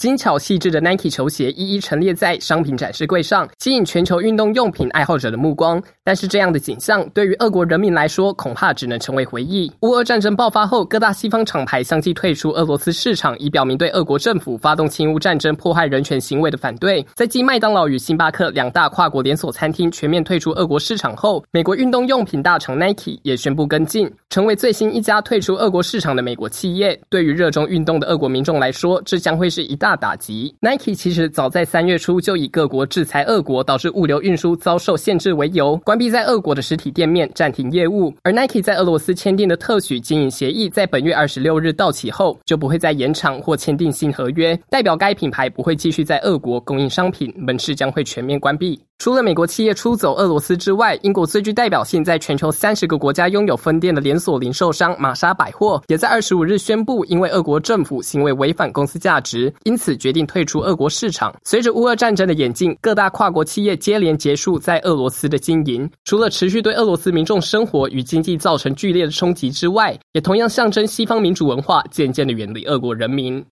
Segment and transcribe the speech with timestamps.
[0.00, 5.78] 精巧细致的 Nike 球鞋一一陈列在商品展示柜上，吸引全球运动用品爱好者的目光。
[6.02, 9.70] 但是，这样的景象对于俄国人民来说，恐怕只能成为回忆。
[9.82, 17.06] 乌俄战争爆发后，各大西方厂牌相继退出俄罗斯市场，以表明对俄国政府发动侵乌战争、迫害人权行为的反对。
[17.14, 26.98] 在继麦当劳与星巴克两大跨国连锁餐厅全面退出俄国市场后，美国运动用品大厂 Nike 也宣布跟进，成为最新一家退出俄国市场的美国企业。
[27.10, 29.89] 对于热衷运动的俄国民众来说，这将会是一大。
[29.90, 30.54] 大打击。
[30.60, 38.14] Nike 其实早在三月初就以各国制裁俄国导致物流运输遭受限制为由，关闭在俄国的实体店面，暂停业务。
[38.22, 48.80] 而 Nike 在俄罗斯签订的特许经营协议，在本月二十六日到期后，就不会再延长或签订新合约，代表该品牌不会继续在俄国供应商品，门市将会全面关闭。
[49.00, 61.34] 除了美国企业出走俄罗斯之外，英国最具代表性、在全球三十个国家拥有分店的连锁零售商玛莎百货，也在二十五日宣布，因为俄国政府行为违反公司价值，因此决定退出俄国市场。
[61.44, 73.42] 随着乌俄战争的演进，各大跨国企业接连结束在俄罗斯的经营，除了持续对俄罗斯民众生活与经济造成剧烈的冲击之外，也同样象征西方民主文化渐渐的远离俄国人民。